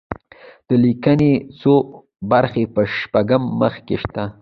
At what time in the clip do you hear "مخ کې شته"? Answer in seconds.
3.59-4.23